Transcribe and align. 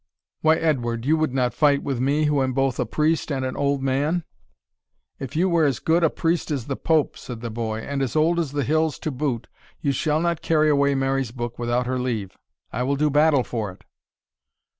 "Why, 0.41 0.55
Edward, 0.55 1.05
you 1.05 1.15
would 1.17 1.31
not 1.31 1.53
fight 1.53 1.83
with 1.83 1.99
me, 1.99 2.25
who 2.25 2.41
am 2.41 2.53
both 2.53 2.79
a 2.79 2.87
priest 2.87 3.31
and 3.31 3.45
old 3.55 3.83
man?" 3.83 4.23
"If 5.19 5.35
you 5.35 5.47
were 5.47 5.63
as 5.65 5.77
good 5.77 6.03
a 6.03 6.09
priest 6.09 6.49
as 6.49 6.65
the 6.65 6.75
Pope," 6.75 7.15
said 7.15 7.41
the 7.41 7.51
boy, 7.51 7.81
"and 7.81 8.01
as 8.01 8.15
old 8.15 8.39
as 8.39 8.53
the 8.53 8.63
hills 8.63 8.97
to 8.97 9.11
boot, 9.11 9.45
you 9.79 9.91
shall 9.91 10.19
not 10.19 10.41
carry 10.41 10.71
away 10.71 10.95
Mary's 10.95 11.29
book 11.29 11.59
without 11.59 11.85
her 11.85 11.99
leave. 11.99 12.35
I 12.73 12.81
will 12.81 12.95
do 12.95 13.11
battle 13.11 13.43
for 13.43 13.69
it." 13.73 13.83